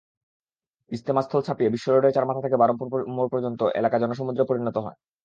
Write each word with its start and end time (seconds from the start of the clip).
ইজতেমাস্থল 0.91 1.41
ছাপিয়ে 1.43 1.73
বিশ্বরোডের 1.75 2.13
চারমাথা 2.13 2.41
থেকে 2.41 2.57
বারপুর 2.57 2.87
মোড় 3.15 3.29
পর্যন্ত 3.33 3.61
এলাকা 3.79 3.97
জনসমুদ্রে 3.99 4.49
পরিণত 4.49 4.77
হয়। 4.77 4.97